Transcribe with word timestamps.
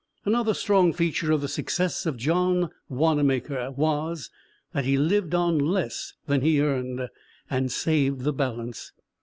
Another 0.25 0.55
strong 0.55 0.93
feature 0.93 1.31
of 1.31 1.41
the 1.41 1.47
success 1.47 2.07
of 2.07 2.17
John 2.17 2.71
Wannamaker 2.89 3.69
was, 3.77 4.31
he 4.81 4.97
lived 4.97 5.35
on 5.35 5.59
less 5.59 6.13
than 6.25 6.41
he 6.41 6.59
earned, 6.59 7.07
and 7.51 7.71
saved 7.71 8.21
the 8.21 8.33
balance. 8.33 8.93